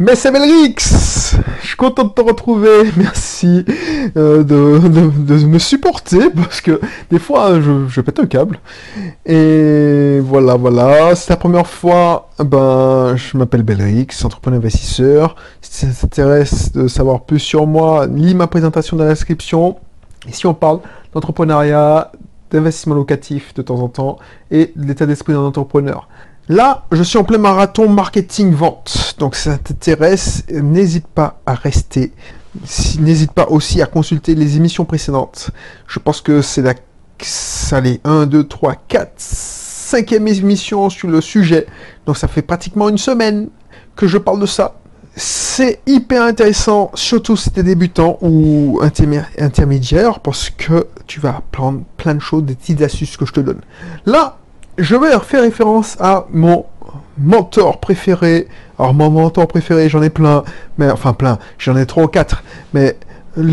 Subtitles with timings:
[0.00, 3.64] Mais c'est Belrix Je suis content de te retrouver, merci
[4.16, 8.60] euh, de, de, me supporter, parce que des fois je, je pète un câble.
[9.26, 15.34] Et voilà, voilà, c'est la première fois, ben, je m'appelle Belrix, entrepreneur investisseur.
[15.62, 19.78] Si ça t'intéresse de savoir plus sur moi, lis ma présentation dans la description.
[20.28, 20.78] Ici on parle
[21.12, 22.12] d'entrepreneuriat,
[22.52, 24.18] d'investissement locatif de temps en temps,
[24.52, 26.08] et de l'état d'esprit d'un entrepreneur.
[26.48, 29.14] Là, je suis en plein marathon marketing vente.
[29.18, 32.12] Donc si ça t'intéresse, n'hésite pas à rester.
[33.00, 35.50] N'hésite pas aussi à consulter les émissions précédentes.
[35.86, 36.74] Je pense que c'est la
[37.72, 41.66] allez, 1, 2, 3, 4, 5 émission sur le sujet.
[42.06, 43.48] Donc ça fait pratiquement une semaine
[43.96, 44.74] que je parle de ça.
[45.16, 48.80] C'est hyper intéressant, surtout si tu es débutant ou
[49.38, 53.40] intermédiaire, parce que tu vas apprendre plein de choses, des petites astuces que je te
[53.40, 53.60] donne.
[54.06, 54.38] Là,
[54.78, 56.64] je vais faire référence à mon
[57.18, 58.48] mentor préféré.
[58.78, 60.44] Alors mon mentor préféré, j'en ai plein,
[60.78, 62.44] mais enfin plein, j'en ai trois ou quatre.
[62.72, 62.96] Mais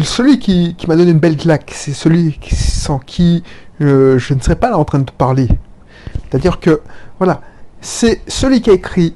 [0.04, 3.44] celui qui, m'a donné une belle claque, c'est celui sans qui
[3.80, 5.50] je, je ne serais pas là en train de parler.
[6.30, 6.82] C'est-à-dire que,
[7.18, 7.42] voilà,
[7.82, 9.16] c'est celui qui a écrit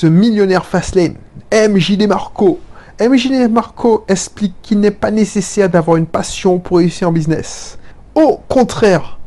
[0.00, 1.14] The Millionnaire Fastlane,
[1.52, 2.58] MJD Marco.
[3.00, 7.78] MJD Marco explique qu'il n'est pas nécessaire d'avoir une passion pour réussir en business.
[8.14, 9.18] Au contraire,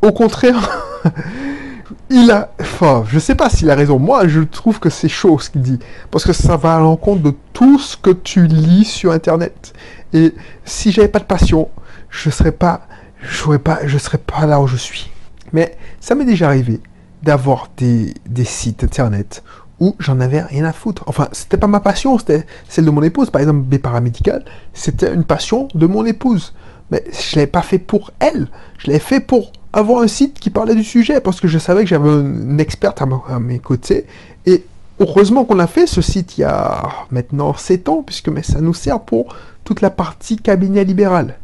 [0.00, 0.84] au contraire,
[2.10, 3.98] il a, enfin, je sais pas s'il a raison.
[3.98, 5.78] Moi, je trouve que c'est chaud ce qu'il dit,
[6.10, 9.72] parce que ça va à l'encontre de tout ce que tu lis sur Internet.
[10.12, 11.68] Et si j'avais pas de passion,
[12.10, 12.82] je serais pas,
[13.20, 15.10] je pas, je serais pas là où je suis.
[15.52, 16.80] Mais ça m'est déjà arrivé
[17.22, 19.42] d'avoir des, des sites Internet
[19.80, 21.04] où j'en avais rien à foutre.
[21.06, 23.30] Enfin, c'était pas ma passion, c'était celle de mon épouse.
[23.30, 26.54] Par exemple, B paramédical, c'était une passion de mon épouse.
[26.90, 28.48] Mais je l'avais pas fait pour elle,
[28.78, 31.84] je l'avais fait pour avoir un site qui parlait du sujet parce que je savais
[31.84, 34.06] que j'avais une experte à, mes côtés.
[34.44, 34.64] Et
[34.98, 38.60] heureusement qu'on a fait ce site il y a maintenant 7 ans, puisque mais ça
[38.60, 41.38] nous sert pour toute la partie cabinet libéral.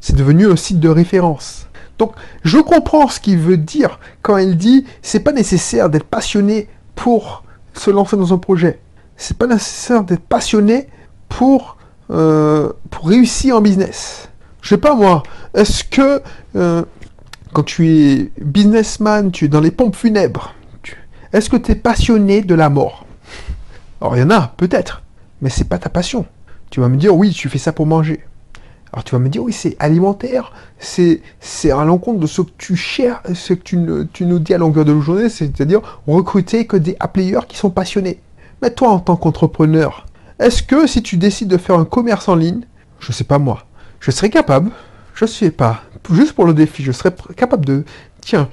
[0.00, 1.66] C'est devenu un site de référence.
[1.98, 6.68] Donc, je comprends ce qu'il veut dire quand il dit c'est pas nécessaire d'être passionné
[6.94, 8.80] pour se lancer dans un projet.
[9.16, 10.88] C'est pas nécessaire d'être passionné
[11.28, 11.76] pour,
[12.10, 14.28] euh, pour réussir en business.
[14.60, 15.22] Je sais pas moi,
[15.54, 16.22] est-ce que
[16.56, 16.82] euh,
[17.52, 20.54] quand tu es businessman, tu es dans les pompes funèbres,
[21.32, 23.06] est-ce que tu es passionné de la mort?
[24.00, 25.02] Alors il y en a, peut-être,
[25.40, 26.26] mais c'est pas ta passion.
[26.70, 28.24] Tu vas me dire, oui, tu fais ça pour manger.
[28.92, 31.22] Alors tu vas me dire, oui, c'est alimentaire, c'est,
[31.70, 34.98] à l'encontre de ce que tu cherches, ce que tu, nous dis à longueur de
[35.00, 38.20] journée, c'est-à-dire recruter que des players qui sont passionnés.
[38.60, 40.06] Mais toi, en tant qu'entrepreneur,
[40.38, 42.62] est-ce que si tu décides de faire un commerce en ligne,
[43.00, 43.64] je sais pas moi,
[44.00, 44.70] je serais capable,
[45.14, 47.84] je sais pas, juste pour le défi, je serais capable de,
[48.20, 48.48] tiens,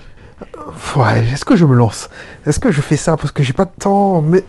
[0.95, 2.09] ouais, est-ce que je me lance?
[2.45, 4.21] Est-ce que je fais ça parce que j'ai pas de temps?
[4.21, 4.43] Mais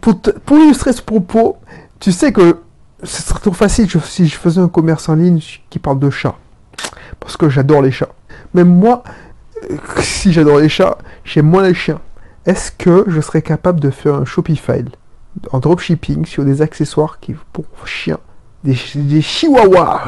[0.00, 1.58] pour, illustrer ce propos,
[2.00, 2.58] tu sais que
[3.02, 5.40] ce serait trop facile si je faisais un commerce en ligne
[5.70, 6.36] qui parle de chats.
[7.20, 8.14] Parce que j'adore les chats.
[8.54, 9.02] Mais moi,
[9.70, 12.00] euh, si j'adore les chats, j'aime moins les chiens.
[12.46, 14.84] Est-ce que je serais capable de faire un Shopify
[15.52, 17.18] en dropshipping sur des accessoires
[17.52, 18.18] pour chiens
[18.64, 20.02] des, des chihuahuas.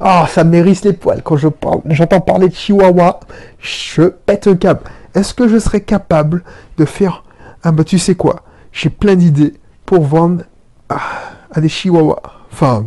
[0.00, 1.22] oh, ça mérite les poils.
[1.22, 3.20] Quand je parle, j'entends parler de chihuahua,
[3.58, 4.82] je pète un câble.
[5.14, 6.44] Est-ce que je serais capable
[6.76, 7.24] de faire...
[7.62, 9.54] Ah bah tu sais quoi, j'ai plein d'idées
[9.84, 10.44] pour vendre
[10.88, 12.22] à, des chihuahuas.
[12.52, 12.86] Enfin,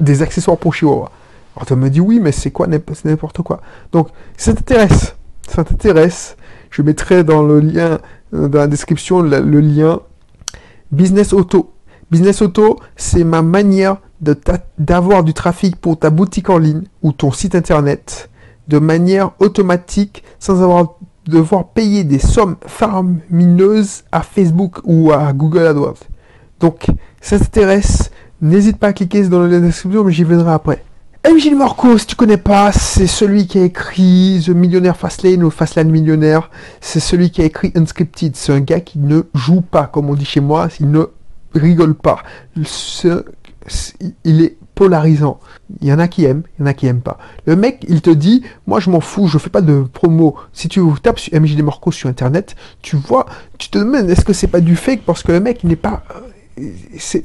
[0.00, 1.10] des, accessoires pour chihuahuas.
[1.54, 3.60] Alors tu me dis oui, mais c'est quoi C'est n'importe quoi.
[3.92, 5.16] Donc, ça t'intéresse,
[5.48, 6.36] ça t'intéresse,
[6.70, 7.98] je mettrai dans le lien,
[8.34, 10.00] euh, dans la description, le lien
[10.90, 11.75] Business Auto.
[12.10, 13.96] Business Auto, c'est ma manière
[14.78, 18.30] d'avoir du trafic pour ta boutique en ligne ou ton site internet
[18.68, 20.94] de manière automatique sans avoir
[21.26, 26.04] devoir payer des sommes faramineuses à Facebook ou à Google AdWords.
[26.60, 26.86] Donc,
[27.20, 30.84] ça t'intéresse, n'hésite pas à cliquer dans la description, mais j'y viendrai après.
[31.28, 35.50] MJ Marco, si tu connais pas, c'est celui qui a écrit The Millionaire Fastlane ou
[35.50, 36.50] Fastlane Millionnaire.
[36.80, 38.36] C'est celui qui a écrit Unscripted.
[38.36, 40.68] C'est un gars qui ne joue pas, comme on dit chez moi.
[40.78, 41.06] Il ne
[41.54, 42.18] rigole pas
[44.24, 45.40] il est polarisant.
[45.80, 47.18] Il y en a qui aiment, il y en a qui aiment pas.
[47.46, 50.36] Le mec, il te dit, moi je m'en fous, je fais pas de promo.
[50.52, 53.26] Si tu tapes MJD Marco sur internet, tu vois,
[53.58, 56.04] tu te demandes est-ce que c'est pas du fake parce que le mec n'est pas,
[56.58, 56.70] euh,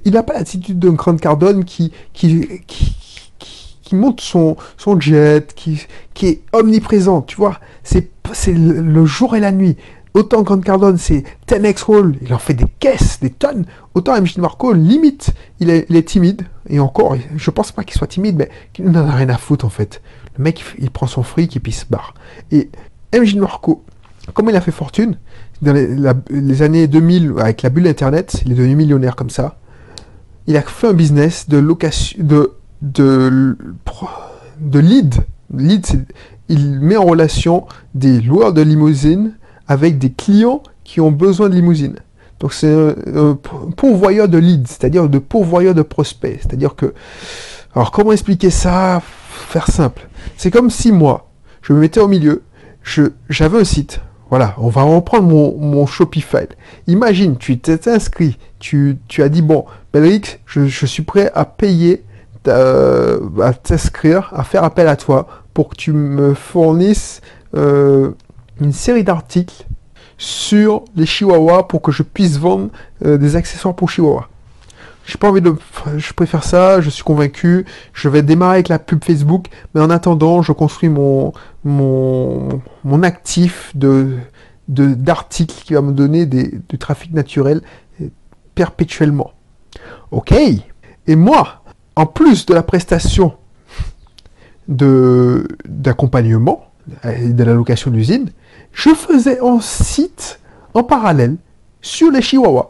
[0.05, 2.95] il n'a pas l'attitude d'un Grant Cardone qui, qui, qui,
[3.39, 7.59] qui monte son, son jet, qui, qui est omniprésent, tu vois.
[7.83, 9.75] C'est, c'est le jour et la nuit.
[10.13, 13.65] Autant Grant Cardone, c'est 10x roll, il en fait des caisses, des tonnes.
[13.93, 15.31] Autant MJ Marco, limite,
[15.61, 16.43] il est, timide.
[16.67, 19.63] Et encore, je pense pas qu'il soit timide, mais qu'il n'en a rien à foutre
[19.65, 20.01] en fait.
[20.37, 22.13] Le mec, il prend son fric et puis il se barre.
[22.51, 22.69] Et
[23.17, 23.85] MJ Marco,
[24.33, 25.17] comment il a fait fortune
[25.61, 29.59] Dans les, années 2000, avec la bulle Internet, il est devenu millionnaire comme ça.
[30.45, 33.55] Il a fait un business de location, de, de,
[34.59, 35.15] de lead.
[35.55, 36.05] Lead,
[36.49, 37.65] il met en relation
[37.95, 39.35] des loueurs de limousines
[39.71, 41.99] avec des clients qui ont besoin de limousines.
[42.41, 42.73] Donc c'est
[43.15, 43.37] un,
[43.77, 46.39] pourvoyeur de leads, c'est-à-dire de pourvoyeur de prospects.
[46.41, 46.93] C'est-à-dire que,
[47.73, 49.01] alors comment expliquer ça?
[49.01, 50.09] Faire simple.
[50.35, 51.29] C'est comme si moi,
[51.61, 52.43] je me mettais au milieu,
[53.29, 54.01] j'avais un site.
[54.29, 56.47] Voilà, on va reprendre mon, mon Shopify.
[56.87, 61.45] Imagine, tu t'es inscrit, tu, tu as dit, bon, Belric, je, je suis prêt à
[61.45, 62.03] payer,
[62.47, 67.21] euh, à t'inscrire, à faire appel à toi pour que tu me fournisses
[67.55, 68.11] euh,
[68.61, 69.65] une série d'articles
[70.17, 72.69] sur les chihuahuas pour que je puisse vendre
[73.05, 74.27] euh, des accessoires pour chihuahuas.
[75.05, 75.55] J'ai pas envie de.
[75.97, 77.65] Je préfère ça, je suis convaincu.
[77.91, 83.01] Je vais démarrer avec la pub Facebook, mais en attendant, je construis mon, mon, mon
[83.01, 84.19] actif de,
[84.67, 87.61] d'articles qui va me donner des, du trafic naturel
[87.99, 88.09] euh,
[88.53, 89.31] perpétuellement.
[90.11, 90.33] Ok?
[90.33, 91.63] Et moi,
[91.95, 93.33] en plus de la prestation
[94.67, 96.67] de, d'accompagnement
[97.03, 98.29] et de la location d'usine,
[98.73, 100.39] je faisais un site
[100.73, 101.35] en parallèle
[101.81, 102.69] sur les chihuahuas.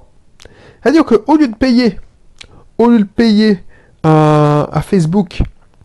[0.82, 2.00] C'est-à-dire qu'au lieu de payer,
[2.78, 3.60] au lieu de payer
[4.04, 5.42] à, Facebook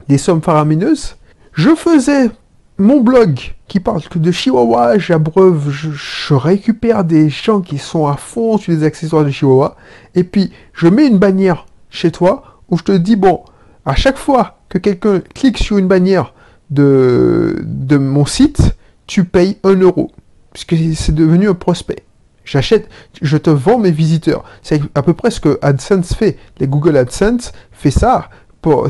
[0.08, 1.16] des sommes faramineuses,
[1.52, 2.30] je faisais
[2.78, 8.58] mon blog qui parle de chihuahua, j'abreuve, je, récupère des gens qui sont à fond
[8.58, 9.76] sur les accessoires de chihuahua,
[10.14, 13.42] et puis je mets une bannière chez toi où je te dis, bon,
[13.84, 16.32] à chaque fois que quelqu'un clique sur une bannière
[16.70, 18.75] de mon site,
[19.06, 20.10] tu payes 1 euro,
[20.52, 22.04] puisque c'est devenu un prospect.
[22.44, 22.88] J'achète,
[23.20, 24.44] je te vends mes visiteurs.
[24.62, 26.38] C'est à peu près ce que AdSense fait.
[26.60, 28.30] Les Google AdSense fait ça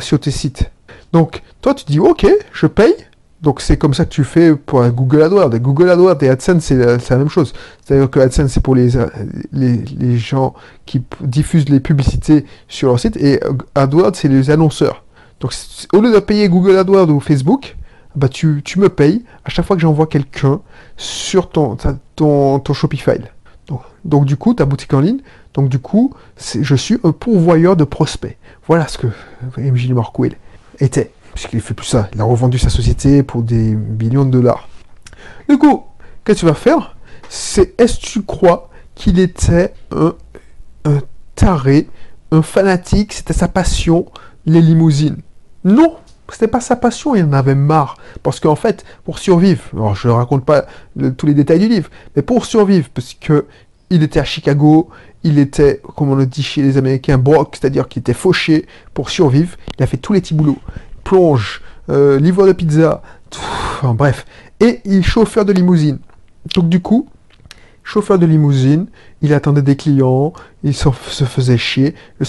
[0.00, 0.70] sur tes sites.
[1.12, 2.94] Donc, toi, tu dis, OK, je paye.
[3.42, 5.50] Donc, c'est comme ça que tu fais pour Google AdWords.
[5.58, 7.52] Google AdWords et AdSense, c'est la, la même chose.
[7.84, 8.90] C'est-à-dire que AdSense, c'est pour les,
[9.52, 10.54] les, gens
[10.86, 13.16] qui diffusent les publicités sur leur site.
[13.18, 13.40] Et
[13.74, 15.04] AdWords, c'est les annonceurs.
[15.40, 15.52] Donc,
[15.92, 17.76] au lieu de payer Google AdWords ou Facebook,
[18.16, 20.60] bah, tu, tu me payes à chaque fois que j'envoie quelqu'un
[20.96, 21.76] sur ton,
[22.16, 23.18] ton, ton Shopify.
[23.68, 25.18] Donc, donc, du coup, ta boutique en ligne,
[25.54, 28.36] donc du coup, je suis un pourvoyeur de prospects.
[28.66, 29.08] Voilà ce que
[29.58, 30.36] MJ Marcoel
[30.80, 32.08] était, puisqu'il fait plus ça.
[32.14, 34.68] Il a revendu sa société pour des millions de dollars.
[35.48, 35.84] Du coup,
[36.24, 36.96] qu'est-ce que tu vas faire?
[37.28, 40.14] C'est est-ce que tu crois qu'il était un,
[40.84, 41.00] un
[41.34, 41.88] taré,
[42.32, 44.06] un fanatique, c'était sa passion,
[44.46, 45.18] les limousines
[45.64, 45.96] Non,
[46.34, 47.96] c'était pas sa passion, il en avait marre.
[48.22, 50.66] Parce qu'en fait, pour survivre, alors je ne raconte pas
[51.16, 53.46] tous les détails du livre, mais pour survivre, parce que
[53.90, 54.88] il était à Chicago,
[55.22, 59.10] il était, comme on le dit chez les Américains, broke, c'est-à-dire qu'il était fauché pour
[59.10, 59.56] survivre.
[59.78, 60.58] Il a fait tous les petits boulots.
[61.04, 64.24] Plonge, euh, livreur de pizza, tout, enfin, bref.
[64.60, 65.98] Et il chauffeur de limousine.
[66.54, 67.08] Donc du coup,
[67.86, 68.86] chauffeur de limousine,
[69.22, 70.32] il attendait des clients,
[70.64, 71.94] il se faisait chier.
[72.18, 72.26] Le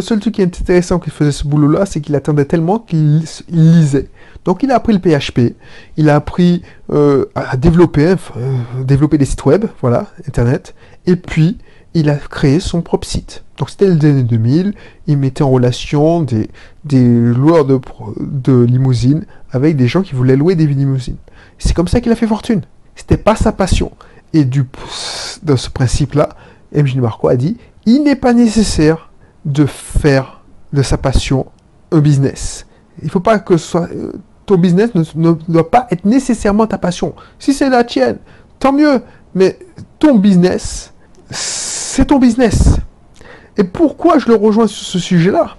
[0.00, 3.72] seul, truc qui est intéressant qu'il faisait ce boulot-là, c'est qu'il attendait tellement qu'il il
[3.72, 4.08] lisait.
[4.44, 5.56] Donc il a appris le PHP,
[5.96, 6.62] il a appris
[6.92, 10.76] euh, à développer, euh, développer des sites web, voilà, Internet,
[11.06, 11.58] et puis
[11.92, 13.42] il a créé son propre site.
[13.58, 14.74] Donc c'était les années 2000,
[15.08, 16.48] il mettait en relation des,
[16.88, 17.80] loueurs de,
[18.20, 21.18] de limousines avec des gens qui voulaient louer des limousines.
[21.58, 22.62] C'est comme ça qu'il a fait fortune.
[22.94, 23.90] C'était pas sa passion.
[24.32, 24.64] Et du,
[25.42, 26.30] de ce principe-là,
[26.72, 27.56] MJ Marco a dit,
[27.86, 29.10] il n'est pas nécessaire
[29.44, 30.42] de faire
[30.72, 31.46] de sa passion
[31.90, 32.66] un business.
[33.02, 34.12] Il faut pas que soit, euh,
[34.46, 37.14] ton business ne, ne doit pas être nécessairement ta passion.
[37.38, 38.18] Si c'est la tienne,
[38.58, 39.02] tant mieux.
[39.34, 39.58] Mais
[39.98, 40.92] ton business,
[41.30, 42.76] c'est ton business.
[43.56, 45.56] Et pourquoi je le rejoins sur ce sujet-là?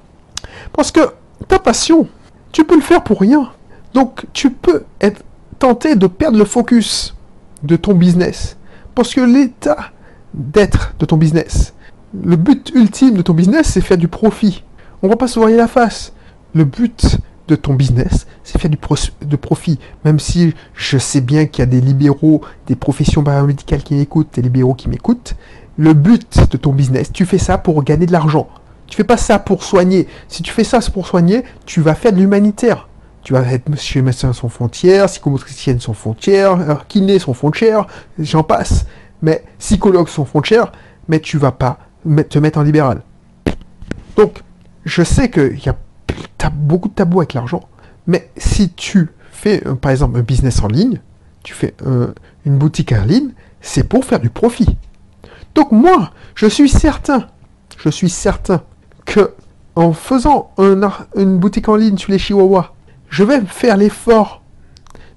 [0.73, 1.01] Parce que
[1.47, 2.07] ta passion,
[2.51, 3.49] tu peux le faire pour rien.
[3.93, 5.23] Donc tu peux être
[5.59, 7.15] tenté de perdre le focus
[7.63, 8.57] de ton business.
[8.95, 9.91] Parce que l'état
[10.33, 11.73] d'être de ton business,
[12.23, 14.63] le but ultime de ton business, c'est faire du profit.
[15.01, 16.13] On va pas se voiler la face.
[16.53, 17.17] Le but
[17.47, 19.79] de ton business, c'est faire du pros- de profit.
[20.05, 24.33] Même si je sais bien qu'il y a des libéraux, des professions paramédicales qui m'écoutent,
[24.33, 25.35] des libéraux qui m'écoutent,
[25.77, 28.47] le but de ton business, tu fais ça pour gagner de l'argent.
[28.87, 30.07] Tu fais pas ça pour soigner.
[30.27, 32.89] Si tu fais ça pour soigner, tu vas faire de l'humanitaire.
[33.23, 37.85] Tu vas être chez médecins sans frontières, psychomotriciennes sans frontières, euh, kinés sans frontières,
[38.17, 38.85] j'en passe.
[39.21, 40.71] Mais psychologues sans frontières,
[41.07, 41.79] mais tu vas pas
[42.29, 43.01] te mettre en libéral.
[44.15, 44.39] Donc,
[44.85, 45.77] je sais qu'il y a
[46.49, 47.61] beaucoup de tabous avec l'argent,
[48.07, 50.99] mais si tu fais, euh, par exemple, un business en ligne,
[51.43, 52.13] tu fais euh,
[52.45, 54.77] une boutique en ligne, c'est pour faire du profit.
[55.55, 57.27] Donc moi, je suis certain,
[57.77, 58.63] je suis certain
[59.05, 59.33] que
[59.75, 62.73] en faisant une boutique en ligne sur les chihuahuas,
[63.11, 64.41] je vais faire l'effort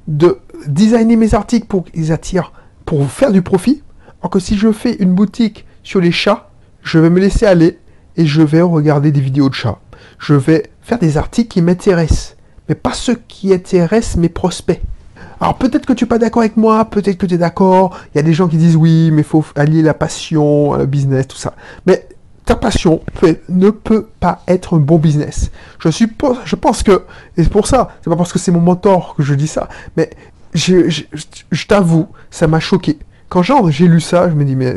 [0.09, 2.53] de designer mes articles pour qu'ils attirent
[2.85, 3.83] pour faire du profit.
[4.21, 6.51] Alors que si je fais une boutique sur les chats,
[6.83, 7.79] je vais me laisser aller
[8.17, 9.79] et je vais regarder des vidéos de chats.
[10.19, 12.37] Je vais faire des articles qui m'intéressent,
[12.69, 14.83] mais pas ceux qui intéressent mes prospects.
[15.41, 17.97] Alors peut-être que tu n'es pas d'accord avec moi, peut-être que tu es d'accord.
[18.13, 20.87] Il y a des gens qui disent oui, mais il faut allier la passion, le
[20.87, 21.55] business, tout ça.
[21.87, 22.09] Mais
[22.45, 23.01] ta passion
[23.49, 25.51] ne peut pas être un bon business.
[25.79, 27.05] Je suppose, je pense que,
[27.37, 29.69] et c'est pour ça, c'est pas parce que c'est mon mentor que je dis ça,
[29.97, 30.11] mais
[30.53, 31.05] je,
[31.67, 32.99] t'avoue, ça m'a choqué.
[33.29, 34.77] Quand j'ai lu ça, je me dis, mais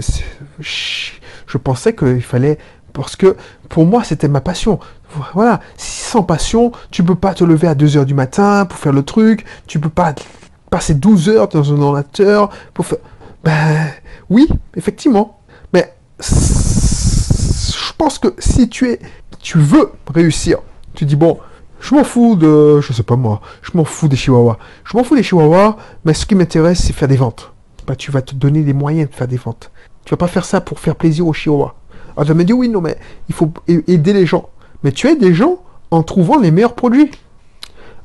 [0.60, 2.58] je pensais qu'il fallait,
[2.94, 3.36] parce que
[3.70, 4.80] pour moi, c'était ma passion.
[5.34, 8.94] Voilà, sans passion, tu peux pas te lever à 2 heures du matin pour faire
[8.94, 10.16] le truc, tu peux pas
[10.70, 13.00] passer 12 heures dans un ordinateur pour faire...
[13.44, 13.88] Ben
[14.30, 15.40] oui, effectivement,
[15.74, 15.94] mais
[17.98, 19.00] pense que si tu es,
[19.40, 20.60] tu veux réussir,
[20.94, 21.40] tu dis bon,
[21.80, 24.58] je m'en fous de, je sais pas moi, je m'en fous des chihuahuas.
[24.84, 27.52] Je m'en fous des chihuahuas, mais ce qui m'intéresse, c'est faire des ventes.
[27.86, 29.72] Bah, tu vas te donner les moyens de faire des ventes.
[30.06, 31.74] Tu vas pas faire ça pour faire plaisir aux chihuahuas.
[32.16, 32.98] Alors, tu vas me dire, oui, non, mais
[33.30, 34.50] il faut aider les gens.
[34.84, 35.60] Mais tu aides les gens
[35.92, 37.12] en trouvant les meilleurs produits.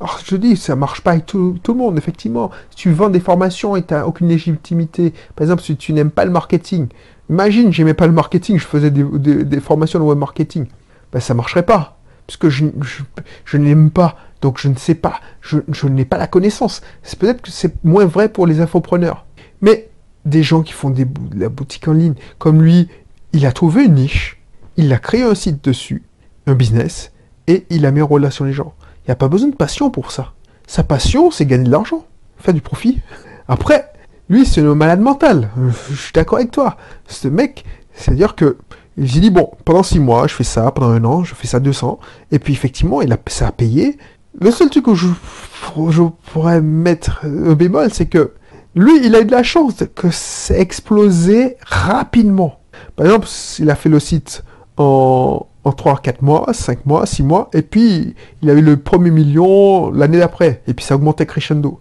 [0.01, 2.51] Alors, je te dis, ça marche pas avec tout, le monde, effectivement.
[2.71, 6.11] Si tu vends des formations et tu n'as aucune légitimité, par exemple, si tu n'aimes
[6.11, 6.89] pas le marketing,
[7.31, 10.67] imagine, j'aimais pas le marketing, je faisais des, formations de web marketing,
[11.13, 12.67] ben, ça marcherait pas puisque je,
[13.45, 16.81] je, n'aime pas, donc je ne sais pas, je, n'ai pas la connaissance.
[17.03, 19.27] C'est peut-être que c'est moins vrai pour les infopreneurs.
[19.61, 19.91] Mais
[20.25, 22.89] des gens qui font des, de la boutique en ligne, comme lui,
[23.33, 24.41] il a trouvé une niche,
[24.77, 26.05] il a créé un site dessus,
[26.47, 27.13] un business,
[27.49, 28.75] et il a mis en relation les gens.
[29.01, 30.33] Il n'y a pas besoin de passion pour ça.
[30.67, 32.07] Sa passion, c'est gagner de l'argent,
[32.39, 33.01] faire du profit.
[33.49, 33.93] Après,
[34.33, 35.51] lui, c'est un malade mental.
[35.91, 36.79] Je suis d'accord avec toi.
[37.07, 38.57] Ce mec, c'est-à-dire que
[38.97, 41.61] j'ai dit, bon, pendant six mois, je fais ça, pendant un an, je fais ça
[41.61, 42.01] 200.
[42.31, 43.99] Et puis, effectivement, il a, ça a payé.
[44.41, 45.09] Le seul truc que je,
[45.91, 48.33] je pourrais mettre un bémol, c'est que
[48.75, 52.59] lui, il a eu de la chance que c'est explosé rapidement.
[52.97, 54.45] Par exemple, il a fait le site
[54.79, 58.79] en, en 3, 4 mois, 5 mois, 6 mois, et puis il a eu le
[58.79, 61.81] premier million l'année d'après, et puis ça augmentait crescendo.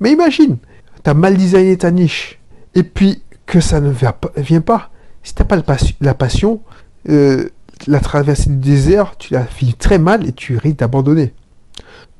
[0.00, 0.58] Mais imagine,
[1.02, 2.38] tu as mal designé ta niche,
[2.74, 4.90] et puis que ça ne vient pas.
[5.22, 5.56] Si t'as pas
[6.00, 6.60] la passion,
[7.08, 7.48] euh,
[7.86, 11.34] la traversée du désert, tu la fini très mal et tu risques d'abandonner.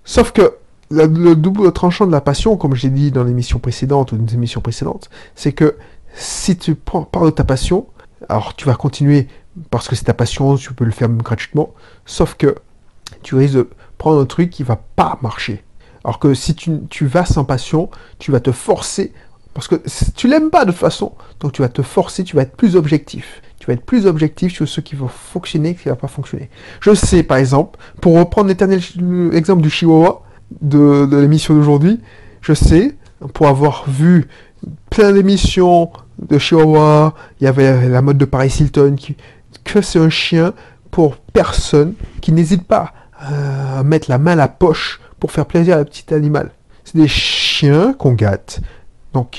[0.04, 0.54] Sauf que
[0.90, 4.61] le double tranchant de la passion, comme j'ai dit dans l'émission précédente ou dans émissions
[4.61, 5.76] précédentes, c'est que
[6.14, 7.87] si tu prends de ta passion,
[8.28, 9.28] alors tu vas continuer
[9.70, 11.75] parce que c'est ta passion, tu peux le faire gratuitement,
[12.06, 12.54] sauf que
[13.23, 13.68] tu risques de
[13.99, 15.62] prendre un truc qui va pas marcher.
[16.05, 19.12] Alors que si tu, tu vas sans passion, tu vas te forcer
[19.59, 19.75] parce que
[20.14, 21.11] tu l'aimes pas de toute façon.
[21.40, 23.43] Donc tu vas te forcer, tu vas être plus objectif.
[23.59, 26.07] Tu vas être plus objectif sur ce qui va fonctionner et ce qui va pas
[26.07, 26.49] fonctionner.
[26.81, 28.81] Je sais, par exemple, pour reprendre l'éternel
[29.33, 30.23] exemple du Chihuahua
[30.61, 31.99] de, l'émission d'aujourd'hui,
[32.40, 32.95] je sais,
[33.35, 34.28] pour avoir vu
[34.90, 35.90] plein d'émissions
[36.21, 39.17] de Chihuahua, il y avait la mode de Paris Hilton, qui,
[39.64, 40.55] que c'est un chien
[40.93, 45.75] pour personne qui n'hésite pas à mettre la main à la poche pour faire plaisir
[45.75, 46.50] à la petite animal.
[46.84, 48.60] C'est des chiens qu'on gâte,
[49.12, 49.38] donc,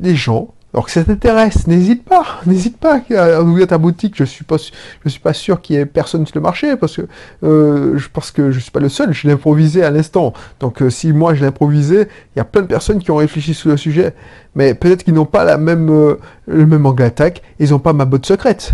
[0.00, 4.14] les gens, alors que ça t'intéresse, n'hésite pas, n'hésite pas à ouvrir ta boutique.
[4.16, 4.56] Je suis pas,
[5.04, 7.02] je suis pas sûr qu'il y ait personne sur le marché parce que
[7.44, 9.12] euh, je pense que je suis pas le seul.
[9.12, 10.32] Je l'ai improvisé à l'instant.
[10.58, 13.16] Donc, euh, si moi je l'ai improvisé, il y a plein de personnes qui ont
[13.16, 14.14] réfléchi sur le sujet,
[14.56, 17.42] mais peut-être qu'ils n'ont pas la même, euh, le même angle d'attaque.
[17.60, 18.72] Ils n'ont pas ma botte secrète,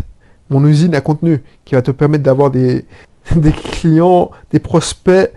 [0.49, 2.87] mon usine à contenu qui va te permettre d'avoir des,
[3.37, 5.31] des clients, des prospects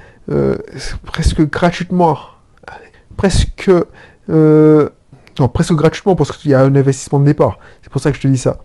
[1.03, 2.17] presque gratuitement,
[3.17, 3.69] presque
[4.29, 4.89] euh,
[5.39, 7.57] non, presque gratuitement parce qu'il y a un investissement de départ.
[7.81, 8.59] C'est pour ça que je te dis ça.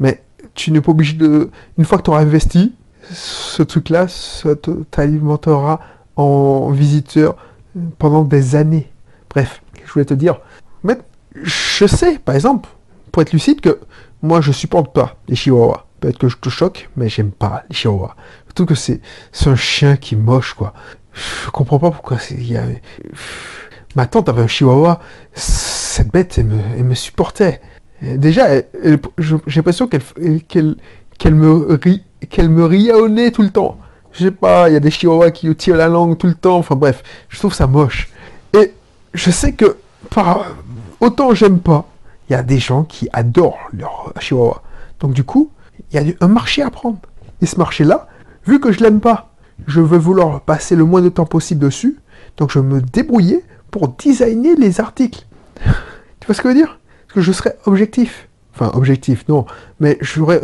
[0.00, 0.22] Mais
[0.54, 1.50] tu n'es pas obligé de.
[1.76, 2.74] Une fois que tu auras investi,
[3.10, 4.50] ce truc-là, ça
[4.90, 5.80] t'alimentera
[6.16, 7.36] en visiteurs
[7.98, 8.90] pendant des années.
[9.30, 10.40] Bref, je voulais te dire.
[10.82, 10.98] Mais
[11.34, 12.68] je sais, par exemple,
[13.12, 13.78] pour être lucide, que
[14.22, 15.86] moi je supporte pas les chihuahuas.
[16.00, 18.14] Peut-être que je te choque, mais j'aime pas les chihuahuas.
[18.58, 19.00] Trouve que c'est
[19.46, 20.74] un chien qui moche, quoi.
[21.12, 22.64] Je comprends pas pourquoi il y a
[23.94, 24.98] ma tante avait un chihuahua,
[25.32, 27.60] cette bête, elle me, supportait.
[28.02, 33.78] Déjà, j'ai l'impression qu'elle me, rit, qu'elle me riait au nez tout le temps.
[34.10, 36.58] Je sais pas, il y a des chihuahuas qui tirent la langue tout le temps,
[36.58, 38.08] enfin bref, je trouve ça moche.
[38.54, 38.72] Et
[39.14, 39.76] je sais que,
[40.10, 40.46] par,
[40.98, 41.86] autant j'aime pas,
[42.28, 44.62] il y a des gens qui adorent leur chihuahua.
[44.98, 45.52] Donc du coup,
[45.92, 46.98] il y a un marché à prendre.
[47.40, 48.08] Et ce marché-là,
[48.48, 49.34] vu que je l'aime pas,
[49.66, 51.98] je veux vouloir passer le moins de temps possible dessus,
[52.38, 55.26] donc je me débrouiller pour designer les articles.
[56.20, 56.78] tu vois ce que je veux dire?
[57.06, 58.28] Parce que je serais objectif.
[58.54, 59.44] Enfin, objectif, non.
[59.80, 60.40] Mais j'aurais,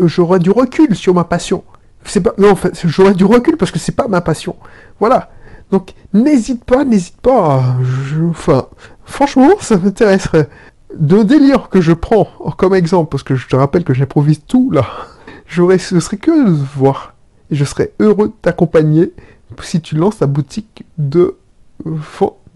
[0.00, 1.62] j'aurais du recul sur ma passion.
[2.04, 4.56] C'est pas, non, en fait, j'aurais du recul parce que c'est pas ma passion.
[4.98, 5.30] Voilà.
[5.70, 7.76] Donc, n'hésite pas, n'hésite pas.
[8.28, 8.66] enfin,
[9.04, 10.48] franchement, ça m'intéresserait.
[10.98, 12.24] de délire que je prends
[12.56, 14.86] comme exemple, parce que je te rappelle que j'improvise tout là,
[15.46, 17.11] j'aurais, ce serait que de voir.
[17.52, 19.12] Et je serais heureux de t'accompagner
[19.62, 21.36] si tu lances ta boutique de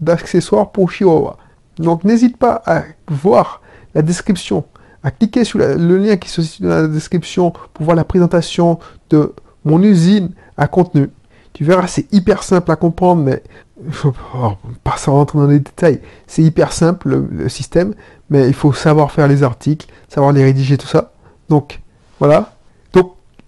[0.01, 1.37] d'accessoires pour Chihuahua.
[1.77, 3.61] Donc n'hésite pas à voir
[3.93, 4.65] la description,
[5.03, 8.79] à cliquer sur le lien qui se situe dans la description pour voir la présentation
[9.09, 9.33] de
[9.65, 11.09] mon usine à contenu.
[11.53, 13.43] Tu verras, c'est hyper simple à comprendre, mais
[13.89, 14.13] faut
[14.83, 16.01] pas rentrer dans les détails.
[16.25, 17.93] C'est hyper simple le, système,
[18.29, 21.11] mais il faut savoir faire les articles, savoir les rédiger, tout ça.
[21.49, 21.79] Donc
[22.19, 22.56] voilà.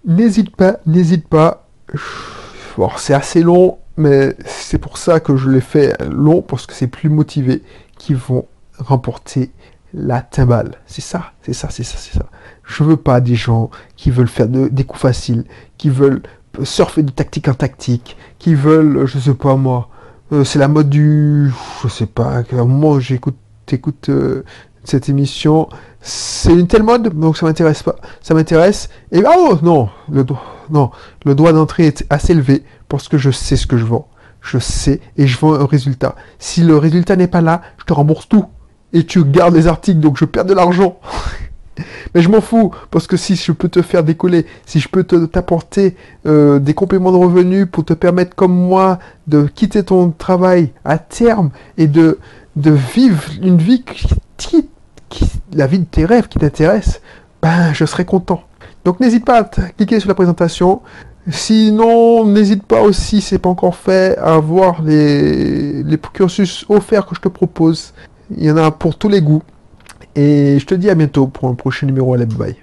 [0.04, 1.68] N'hésite pas, n'hésite pas.
[2.96, 6.86] c'est assez long, mais c'est pour ça que je l'ai fait long, parce que c'est
[6.86, 7.62] plus motivé
[7.98, 8.46] qui vont
[8.78, 9.50] remporter
[9.92, 10.76] la timbale.
[10.86, 12.26] C'est ça, c'est ça, c'est ça, c'est ça.
[12.64, 15.44] Je veux pas des gens qui veulent faire des coups faciles,
[15.76, 16.22] qui veulent
[16.62, 19.88] surfer de tactique en tactique, qui veulent, je sais pas moi,
[20.32, 21.50] euh, c'est la mode du,
[21.82, 23.36] je sais pas, à un j'écoute,
[24.84, 25.68] cette émission,
[26.00, 30.24] c'est une telle mode, donc ça m'intéresse pas, ça m'intéresse, et oh non, le
[30.70, 30.90] non,
[31.24, 34.08] le droit d'entrée est assez élevé parce que je sais ce que je vends,
[34.40, 36.14] je sais et je vends un résultat.
[36.38, 38.46] Si le résultat n'est pas là, je te rembourse tout.
[38.92, 40.98] Et tu gardes les articles, donc je perds de l'argent.
[42.14, 45.04] Mais je m'en fous, parce que si je peux te faire décoller, si je peux
[45.04, 45.96] t'apporter
[46.26, 50.98] euh, des compléments de revenus pour te permettre, comme moi, de quitter ton travail à
[50.98, 52.18] terme et de,
[52.56, 53.84] de vivre une vie
[55.52, 57.00] la vie de tes rêves qui t'intéresse,
[57.42, 58.42] ben je serai content.
[58.84, 60.80] Donc n'hésite pas à cliquer sur la présentation.
[61.30, 67.14] Sinon, n'hésite pas aussi, c'est pas encore fait, à voir les, les cursus offerts que
[67.14, 67.92] je te propose.
[68.36, 69.42] Il y en a pour tous les goûts.
[70.16, 72.56] Et je te dis à bientôt pour un prochain numéro à la bye.